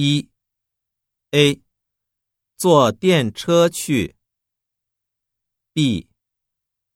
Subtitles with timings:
[0.00, 0.30] 一
[1.32, 1.60] A
[2.56, 4.14] 坐电车去。
[5.72, 6.08] B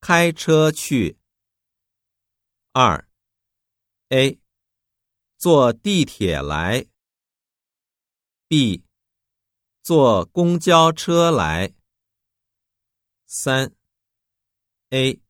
[0.00, 1.18] 开车去。
[2.70, 3.08] 二
[4.10, 4.38] A
[5.36, 6.86] 坐地铁来。
[8.46, 8.84] B
[9.82, 11.74] 坐公交车来。
[13.26, 13.74] 三
[14.90, 15.20] A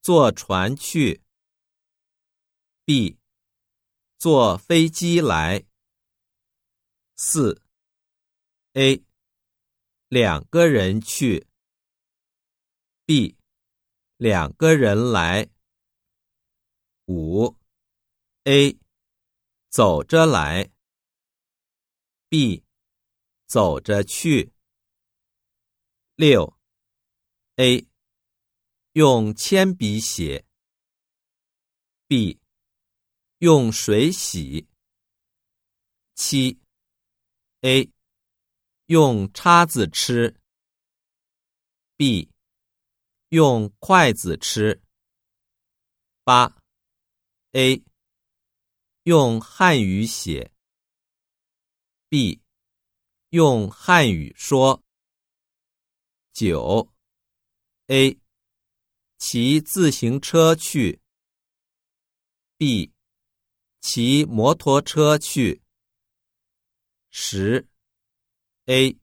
[0.00, 1.22] 坐船去。
[2.84, 3.16] B
[4.18, 5.71] 坐飞机来。
[7.24, 7.62] 四
[8.72, 9.00] A
[10.08, 11.46] 两个人去。
[13.06, 13.36] B
[14.16, 15.48] 两个人来。
[17.06, 17.56] 五
[18.42, 18.76] A
[19.70, 20.68] 走着来。
[22.28, 22.64] B
[23.46, 24.52] 走着去。
[26.16, 26.58] 六
[27.54, 27.86] A
[28.94, 30.44] 用铅笔写。
[32.08, 32.40] B
[33.38, 34.66] 用水洗。
[36.16, 36.61] 七。
[37.64, 37.88] A
[38.86, 40.36] 用叉子吃
[41.96, 42.28] ，B
[43.28, 44.82] 用筷子吃。
[46.24, 46.52] 八
[47.52, 47.80] A
[49.04, 50.52] 用汉语写
[52.08, 52.42] ，B
[53.28, 54.82] 用汉语说。
[56.32, 56.92] 九
[57.86, 58.18] A
[59.18, 61.00] 骑自行车去
[62.56, 62.92] ，B
[63.80, 65.62] 骑摩托车去。
[67.14, 67.68] 十
[68.64, 68.96] ，A，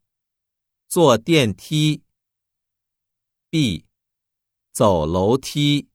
[0.88, 2.02] 坐电梯
[3.52, 3.86] ，B，
[4.72, 5.90] 走楼梯。